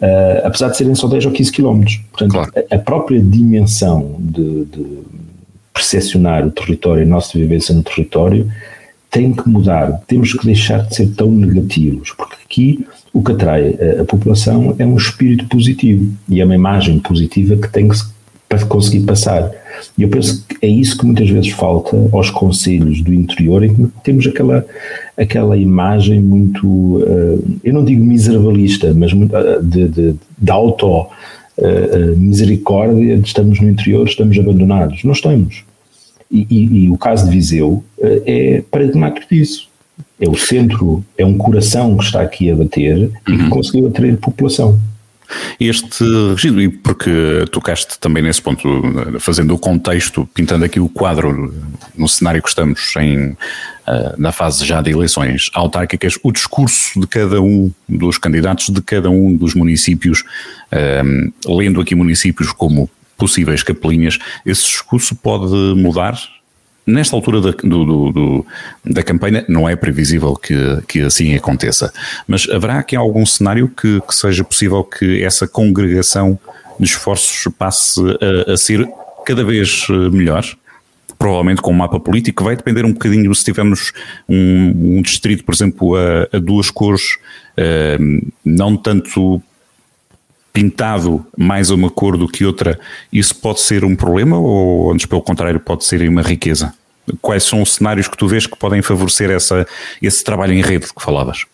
uh, 0.00 0.46
apesar 0.46 0.68
de 0.68 0.76
serem 0.76 0.94
só 0.94 1.08
10 1.08 1.26
ou 1.26 1.32
15 1.32 1.52
quilómetros. 1.52 2.00
Portanto, 2.10 2.32
claro. 2.32 2.52
a, 2.70 2.74
a, 2.74 2.78
própria 2.78 3.20
dimensão 3.20 4.16
de, 4.18 4.64
de 4.66 4.86
percepcionar 5.74 6.46
o 6.46 6.50
território, 6.50 7.02
a 7.02 7.06
nossa 7.06 7.36
vivência 7.38 7.74
no 7.74 7.82
território, 7.82 8.50
tem 9.10 9.32
que 9.32 9.48
mudar. 9.48 10.00
Temos 10.06 10.32
que 10.32 10.46
deixar 10.46 10.86
de 10.86 10.94
ser 10.94 11.08
tão 11.14 11.30
negativos, 11.30 12.12
porque 12.16 12.36
aqui 12.44 12.86
o 13.12 13.22
que 13.22 13.32
atrai 13.32 13.74
a, 13.98 14.02
a 14.02 14.04
população 14.04 14.76
é 14.78 14.86
um 14.86 14.96
espírito 14.96 15.46
positivo 15.46 16.12
e 16.28 16.40
é 16.40 16.44
uma 16.44 16.54
imagem 16.54 16.98
positiva 16.98 17.56
que 17.56 17.68
tem 17.72 17.88
que 17.88 17.96
se 17.96 18.15
para 18.48 18.64
conseguir 18.66 19.04
passar. 19.04 19.50
E 19.96 20.02
eu 20.02 20.08
penso 20.08 20.44
que 20.46 20.64
é 20.64 20.68
isso 20.68 20.96
que 20.96 21.04
muitas 21.04 21.28
vezes 21.28 21.50
falta 21.50 21.96
aos 22.12 22.30
conselhos 22.30 23.02
do 23.02 23.12
interior, 23.12 23.64
em 23.64 23.74
que 23.74 23.88
temos 24.04 24.26
aquela, 24.26 24.64
aquela 25.16 25.56
imagem 25.56 26.20
muito, 26.20 26.66
uh, 26.66 27.58
eu 27.62 27.74
não 27.74 27.84
digo 27.84 28.04
miserabalista, 28.04 28.94
mas 28.94 29.12
muito, 29.12 29.34
uh, 29.36 29.62
de, 29.62 29.88
de, 29.88 30.14
de 30.38 30.50
auto 30.50 31.02
uh, 31.02 32.16
misericórdia, 32.16 33.18
de 33.18 33.26
estamos 33.26 33.60
no 33.60 33.68
interior, 33.68 34.06
estamos 34.06 34.38
abandonados. 34.38 35.02
Não 35.04 35.12
estamos. 35.12 35.64
E, 36.30 36.46
e, 36.50 36.84
e 36.84 36.90
o 36.90 36.98
caso 36.98 37.24
de 37.24 37.30
Viseu 37.30 37.84
é 38.00 38.62
paradigmático 38.70 39.26
disso. 39.32 39.68
É 40.20 40.28
o 40.28 40.34
centro, 40.34 41.04
é 41.16 41.24
um 41.24 41.36
coração 41.38 41.96
que 41.96 42.04
está 42.04 42.20
aqui 42.20 42.50
a 42.50 42.56
bater 42.56 43.10
e 43.28 43.36
que 43.36 43.42
uhum. 43.42 43.50
conseguiu 43.50 43.86
atrair 43.86 44.16
população. 44.16 44.78
Este 45.58 46.04
regime, 46.30 46.64
e 46.64 46.68
porque 46.68 47.44
tocaste 47.50 47.98
também 47.98 48.22
nesse 48.22 48.42
ponto, 48.42 48.62
fazendo 49.20 49.54
o 49.54 49.58
contexto, 49.58 50.28
pintando 50.34 50.64
aqui 50.64 50.80
o 50.80 50.88
quadro 50.88 51.54
no 51.96 52.08
cenário 52.08 52.42
que 52.42 52.48
estamos 52.48 52.94
em, 52.96 53.36
eh, 53.86 54.14
na 54.18 54.32
fase 54.32 54.64
já 54.64 54.82
de 54.82 54.90
eleições 54.90 55.50
autárquicas, 55.54 56.18
o 56.22 56.32
discurso 56.32 57.00
de 57.00 57.06
cada 57.06 57.40
um 57.40 57.70
dos 57.88 58.18
candidatos, 58.18 58.68
de 58.68 58.82
cada 58.82 59.10
um 59.10 59.34
dos 59.36 59.54
municípios, 59.54 60.24
eh, 60.70 61.02
lendo 61.46 61.80
aqui 61.80 61.94
municípios 61.94 62.52
como 62.52 62.90
possíveis 63.16 63.62
capelinhas, 63.62 64.18
esse 64.44 64.64
discurso 64.64 65.14
pode 65.14 65.54
mudar 65.74 66.18
Nesta 66.86 67.16
altura 67.16 67.40
da, 67.40 67.50
do, 67.50 67.84
do, 67.84 68.12
do, 68.12 68.46
da 68.84 69.02
campanha 69.02 69.44
não 69.48 69.68
é 69.68 69.74
previsível 69.74 70.36
que, 70.36 70.54
que 70.86 71.00
assim 71.00 71.34
aconteça, 71.34 71.92
mas 72.28 72.48
haverá 72.48 72.78
aqui 72.78 72.94
algum 72.94 73.26
cenário 73.26 73.68
que, 73.68 74.00
que 74.00 74.14
seja 74.14 74.44
possível 74.44 74.84
que 74.84 75.22
essa 75.22 75.48
congregação 75.48 76.38
de 76.78 76.86
esforços 76.86 77.52
passe 77.58 78.00
a, 78.46 78.52
a 78.52 78.56
ser 78.56 78.88
cada 79.24 79.42
vez 79.42 79.86
eh, 79.90 80.10
melhor? 80.10 80.44
provavelmente 81.18 81.62
com 81.62 81.70
um 81.70 81.74
mapa 81.74 81.98
político, 81.98 82.44
vai 82.44 82.56
depender 82.56 82.84
um 82.84 82.92
bocadinho 82.92 83.34
se 83.34 83.44
tivermos 83.44 83.92
um, 84.28 84.98
um 84.98 85.02
distrito, 85.02 85.44
por 85.44 85.54
exemplo, 85.54 85.96
a, 85.96 86.28
a 86.30 86.38
duas 86.38 86.70
cores, 86.70 87.16
uh, 87.56 88.30
não 88.44 88.76
tanto 88.76 89.42
pintado 90.56 91.22
mais 91.36 91.68
uma 91.68 91.90
cor 91.90 92.16
do 92.16 92.26
que 92.26 92.42
outra, 92.42 92.80
isso 93.12 93.34
pode 93.34 93.60
ser 93.60 93.84
um 93.84 93.94
problema 93.94 94.38
ou 94.38 94.90
antes 94.90 95.04
pelo 95.04 95.20
contrário 95.20 95.60
pode 95.60 95.84
ser 95.84 96.08
uma 96.08 96.22
riqueza? 96.22 96.72
Quais 97.20 97.44
são 97.44 97.60
os 97.60 97.74
cenários 97.74 98.08
que 98.08 98.16
tu 98.16 98.26
vês 98.26 98.46
que 98.46 98.56
podem 98.56 98.80
favorecer 98.80 99.30
essa, 99.30 99.66
esse 100.00 100.24
trabalho 100.24 100.54
em 100.54 100.62
rede 100.62 100.86
que 100.86 101.02
falavas? 101.02 101.44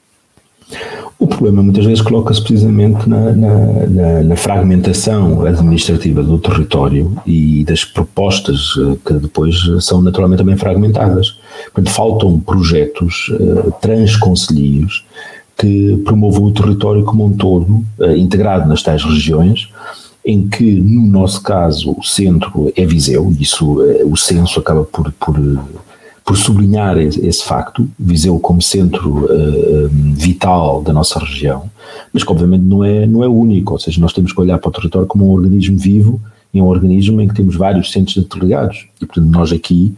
O 1.19 1.27
problema 1.27 1.65
muitas 1.65 1.85
vezes 1.85 2.01
coloca-se 2.01 2.41
precisamente 2.43 3.09
na, 3.09 3.33
na, 3.33 3.87
na, 3.89 4.23
na, 4.23 4.37
fragmentação 4.37 5.45
administrativa 5.45 6.23
do 6.23 6.39
território 6.39 7.17
e 7.27 7.65
das 7.65 7.85
propostas 7.85 8.75
eh, 8.79 8.97
que 9.05 9.15
depois 9.15 9.57
são 9.81 10.01
naturalmente 10.01 10.39
também 10.39 10.57
fragmentadas. 10.57 11.39
Portanto, 11.73 11.91
faltam 11.93 12.41
projetos 12.41 13.29
uh, 13.29 13.73
transconselhos 13.81 15.05
que 15.57 15.97
promovam 16.05 16.45
o 16.45 16.53
território 16.53 17.05
como 17.05 17.27
um 17.27 17.33
todo, 17.33 17.85
uh, 17.99 18.17
integrado 18.17 18.69
nas 18.69 18.83
tais 18.83 19.03
regiões, 19.05 19.69
em 20.25 20.49
que, 20.49 20.81
no 20.81 21.07
nosso 21.07 21.43
caso, 21.43 21.95
o 21.99 22.03
centro 22.03 22.73
é 22.77 22.87
Viseu, 22.87 23.35
isso 23.39 23.81
uh, 23.81 24.11
o 24.11 24.17
censo 24.17 24.61
acaba 24.61 24.85
por, 24.85 25.13
por, 25.13 25.39
por 26.25 26.37
sublinhar 26.37 26.99
esse, 26.99 27.25
esse, 27.27 27.45
facto, 27.45 27.89
Viseu 27.99 28.39
como 28.39 28.63
centro 28.63 29.25
uh, 29.25 29.89
vital 30.15 30.83
da 30.83 30.93
nossa 30.93 31.19
região, 31.19 31.71
mas 32.13 32.25
que 32.25 32.31
obviamente 32.31 32.65
não 32.65 32.85
é, 32.85 33.07
não 33.07 33.23
é 33.23 33.29
único, 33.29 33.73
ou 33.73 33.79
seja, 33.79 34.01
nós 34.01 34.13
temos 34.13 34.33
que 34.33 34.41
olhar 34.41 34.59
para 34.59 34.69
o 34.69 34.73
território 34.73 35.07
como 35.07 35.27
um 35.27 35.33
organismo 35.33 35.79
vivo 35.79 36.21
e 36.55 36.61
um 36.61 36.67
organismo 36.67 37.21
em 37.21 37.29
que 37.29 37.35
temos 37.35 37.57
vários 37.57 37.91
centros 37.91 38.17
interligados, 38.17 38.87
e 39.01 39.07
portanto 39.07 39.27
nós 39.31 39.53
aqui 39.53 39.95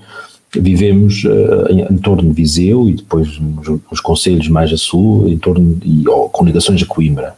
vivemos 0.61 1.25
uh, 1.25 1.71
em, 1.71 1.81
em, 1.83 1.99
torno 1.99 2.29
de 2.29 2.35
Viseu 2.35 2.89
e 2.89 2.95
depois 2.95 3.39
nos, 3.39 3.81
nos 3.91 4.01
conselhos 4.01 4.49
mais 4.49 4.73
a 4.73 4.77
sul, 4.77 5.29
em 5.29 5.39
torno 5.39 5.79
e 5.83 6.05
com 6.33 6.45
ligações 6.45 6.83
a 6.83 6.87
Coimbra. 6.87 7.35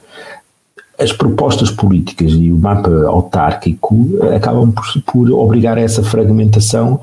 As 0.99 1.12
propostas 1.12 1.70
políticas 1.70 2.32
e 2.32 2.50
o 2.50 2.56
mapa 2.56 2.90
autárquico 3.06 4.18
acabam 4.35 4.73
por, 4.73 5.02
por 5.02 5.30
obrigar 5.30 5.76
a 5.76 5.82
essa 5.82 6.02
fragmentação, 6.02 7.00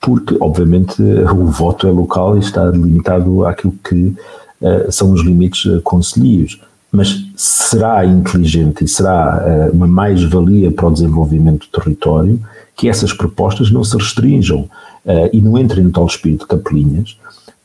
porque, 0.00 0.36
obviamente, 0.40 1.00
o 1.32 1.46
voto 1.46 1.86
é 1.86 1.90
local 1.90 2.36
e 2.36 2.40
está 2.40 2.64
limitado 2.66 3.46
àquilo 3.46 3.74
que 3.88 4.14
uh, 4.60 4.90
são 4.90 5.12
os 5.12 5.22
limites 5.22 5.64
uh, 5.66 5.80
concelhios. 5.82 6.60
Mas 6.92 7.24
será 7.34 8.04
inteligente 8.04 8.84
e 8.84 8.88
será 8.88 9.42
uh, 9.42 9.74
uma 9.74 9.86
mais-valia 9.86 10.70
para 10.70 10.88
o 10.88 10.92
desenvolvimento 10.92 11.66
do 11.66 11.80
território 11.80 12.38
que 12.76 12.88
essas 12.88 13.12
propostas 13.14 13.70
não 13.70 13.82
se 13.82 13.96
restringam 13.96 14.68
uh, 15.06 15.28
e 15.32 15.40
não 15.40 15.58
entrem 15.58 15.84
no 15.84 15.90
tal 15.90 16.06
espírito 16.06 16.42
de 16.42 16.48
capelinhas, 16.48 17.16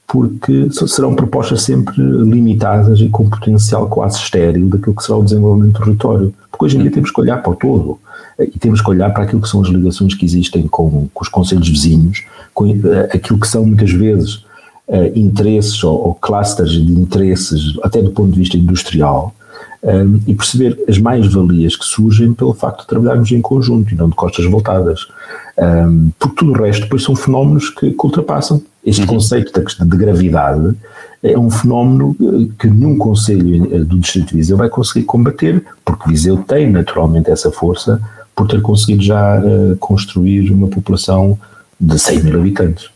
porque 0.08 0.70
serão 0.72 1.14
propostas 1.14 1.64
sempre 1.64 2.02
limitadas 2.02 3.02
e 3.02 3.10
com 3.10 3.30
potencial 3.30 3.90
quase 3.90 4.18
estéril 4.18 4.70
daquilo 4.70 4.96
que 4.96 5.04
será 5.04 5.18
o 5.18 5.24
desenvolvimento 5.24 5.74
do 5.74 5.80
território. 5.84 6.34
Porque 6.50 6.66
hoje 6.66 6.78
em 6.78 6.82
dia 6.82 6.92
temos 6.92 7.12
que 7.12 7.20
olhar 7.20 7.44
para 7.44 7.52
o 7.52 7.56
todo 7.56 8.00
eh, 8.40 8.46
e 8.46 8.58
temos 8.58 8.82
que 8.82 8.90
olhar 8.90 9.14
para 9.14 9.26
aquilo 9.26 9.42
que 9.42 9.50
são 9.50 9.62
as 9.62 9.68
ligações 9.68 10.14
que 10.14 10.24
existem 10.24 10.66
com, 10.66 11.10
com 11.14 11.22
os 11.22 11.28
conselhos 11.28 11.68
vizinhos, 11.68 12.24
com 12.54 12.66
aquilo 13.14 13.38
que 13.38 13.48
são 13.48 13.66
muitas 13.66 13.92
vezes 13.92 14.47
uh, 14.88 15.12
interesses 15.18 15.84
ou, 15.84 16.08
ou 16.08 16.16
clusters 16.16 16.72
de 16.72 16.92
interesses, 16.94 17.78
até 17.84 18.02
do 18.02 18.12
ponto 18.12 18.32
de 18.32 18.40
vista 18.40 18.58
industrial, 18.58 19.34
um, 19.84 20.20
e 20.28 20.34
perceber 20.34 20.78
as 20.88 20.98
mais-valias 20.98 21.76
que 21.76 21.86
surgem 21.86 22.34
pelo 22.34 22.54
facto 22.54 22.82
de 22.82 22.88
trabalharmos 22.88 23.32
em 23.32 23.42
conjunto 23.42 23.94
e 23.94 23.98
não 23.98 24.10
de 24.10 24.16
costas 24.16 24.46
voltadas. 24.46 25.08
Um, 25.58 26.12
porque 26.20 26.36
tudo 26.36 26.52
o 26.52 26.64
resto 26.64 26.84
depois 26.84 27.04
são 27.04 27.16
fenómenos 27.16 27.70
que, 27.70 27.92
que 27.92 28.06
ultrapassam. 28.06 28.62
Este 28.86 29.02
uhum. 29.02 29.08
conceito 29.08 29.52
de, 29.60 29.86
de 29.86 29.98
gravidade 29.98 30.76
é 31.22 31.38
um 31.38 31.50
fenómeno 31.50 32.16
eh, 32.22 32.54
que 32.60 32.68
nenhum 32.70 32.98
conselho 32.98 33.74
eh, 33.74 33.80
do 33.80 33.98
Distrito 34.00 34.30
de 34.30 34.36
Viseu 34.36 34.56
vai 34.56 34.70
conseguir 34.70 35.04
combater, 35.04 35.64
porque 35.84 36.10
Viseu 36.10 36.38
tem 36.38 36.72
naturalmente 36.72 37.30
essa 37.30 37.52
força 37.52 38.00
por 38.36 38.48
ter 38.48 38.62
conseguido 38.62 39.02
já 39.02 39.40
uh, 39.40 39.76
construir 39.78 40.52
uma 40.52 40.68
população 40.68 41.38
de 41.82 41.98
100 41.98 42.24
mil 42.24 42.40
habitantes. 42.40 42.92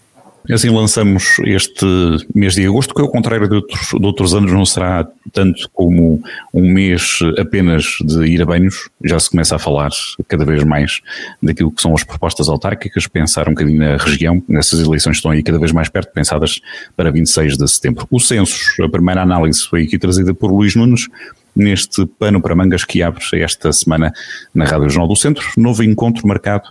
Assim 0.50 0.70
lançamos 0.70 1.38
este 1.46 1.86
mês 2.34 2.56
de 2.56 2.66
agosto, 2.66 2.94
que 2.94 3.02
ao 3.02 3.10
contrário 3.10 3.48
de 3.48 3.56
outros, 3.56 3.90
de 3.90 4.06
outros 4.06 4.34
anos 4.34 4.52
não 4.52 4.66
será 4.66 5.08
tanto 5.32 5.70
como 5.72 6.22
um 6.54 6.72
mês 6.72 7.20
apenas 7.38 7.98
de 8.04 8.26
ir 8.26 8.42
a 8.42 8.46
banhos, 8.46 8.90
já 9.04 9.20
se 9.20 9.30
começa 9.30 9.56
a 9.56 9.60
falar 9.60 9.92
cada 10.28 10.44
vez 10.44 10.64
mais 10.64 11.02
daquilo 11.42 11.72
que 11.72 11.82
são 11.82 11.94
as 11.94 12.04
propostas 12.04 12.50
autárquicas, 12.50 13.08
pensar 13.08 13.48
um 13.48 13.52
bocadinho 13.52 13.80
na 13.80 13.98
região, 13.98 14.42
nessas 14.48 14.80
eleições 14.80 15.18
estão 15.18 15.32
aí 15.32 15.44
cada 15.44 15.60
vez 15.60 15.72
mais 15.72 15.90
perto, 15.90 16.12
pensadas 16.12 16.60
para 16.98 17.12
26 17.12 17.58
de 17.58 17.68
setembro. 17.68 18.08
O 18.10 18.20
censo, 18.20 18.84
a 18.84 18.90
primeira 18.90 19.22
análise 19.22 19.62
foi 19.68 19.84
aqui 19.84 19.98
trazida 19.98 20.34
por 20.34 20.52
Luís 20.52 20.76
Nunes, 20.76 21.08
neste 21.56 22.06
pano 22.06 22.42
para 22.42 22.56
mangas 22.56 22.84
que 22.84 23.04
abre 23.04 23.24
esta 23.34 23.72
semana 23.72 24.12
na 24.54 24.66
Rádio 24.66 24.90
Jornal 24.90 25.08
do 25.08 25.16
Centro, 25.16 25.46
novo 25.58 25.84
encontro 25.84 26.28
marcado 26.28 26.70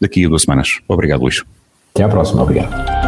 daqui 0.00 0.24
a 0.24 0.28
duas 0.28 0.42
semanas. 0.42 0.80
Obrigado, 0.86 1.22
Luís. 1.22 1.42
Até 1.94 2.04
à 2.04 2.08
próxima, 2.08 2.42
obrigado. 2.42 3.07